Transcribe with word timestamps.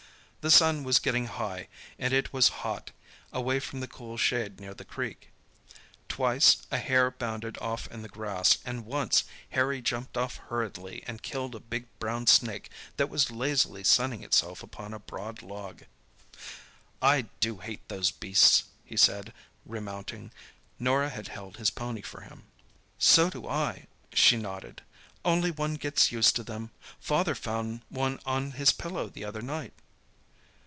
The 0.43 0.49
sun 0.49 0.83
was 0.83 0.97
getting 0.97 1.27
high 1.27 1.67
and 1.99 2.11
it 2.11 2.33
was 2.33 2.49
hot, 2.65 2.89
away 3.31 3.59
from 3.59 3.79
the 3.79 3.87
cool 3.87 4.17
shade 4.17 4.59
near 4.59 4.73
the 4.73 4.83
creek. 4.83 5.29
Twice 6.09 6.65
a 6.71 6.79
hare 6.79 7.11
bounded 7.11 7.59
off 7.59 7.85
in 7.91 8.01
the 8.01 8.09
grass, 8.09 8.57
and 8.65 8.87
once 8.87 9.23
Harry 9.51 9.83
jumped 9.83 10.17
off 10.17 10.37
hurriedly 10.37 11.03
and 11.05 11.21
killed 11.21 11.53
a 11.53 11.59
big 11.59 11.85
brown 11.99 12.25
snake 12.25 12.71
that 12.97 13.05
was 13.07 13.29
lazily 13.29 13.83
sunning 13.83 14.23
itself 14.23 14.63
upon 14.63 14.95
a 14.95 14.99
broad 14.99 15.43
log. 15.43 15.83
"I 17.03 17.25
do 17.39 17.57
hate 17.57 17.87
those 17.87 18.09
beasts!" 18.09 18.63
he 18.83 18.97
said, 18.97 19.33
remounting. 19.63 20.31
Norah 20.79 21.11
had 21.11 21.27
held 21.27 21.57
his 21.57 21.69
pony 21.69 22.01
for 22.01 22.21
him. 22.21 22.45
"So 22.97 23.29
do 23.29 23.47
I," 23.47 23.85
she 24.11 24.37
nodded; 24.37 24.81
"only 25.23 25.51
one 25.51 25.75
gets 25.75 26.11
used 26.11 26.35
to 26.37 26.41
them. 26.43 26.71
Father 26.99 27.35
found 27.35 27.81
one 27.89 28.19
on 28.25 28.53
his 28.53 28.71
pillow 28.71 29.07
the 29.07 29.23
other 29.23 29.43
night." 29.43 29.73